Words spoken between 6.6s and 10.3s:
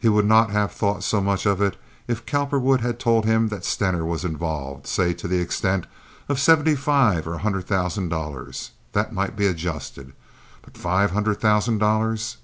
five or a hundred thousand dollars. That might be adjusted.